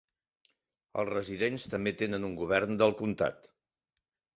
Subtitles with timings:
[1.01, 3.51] Els residents també tenen un govern del comtat.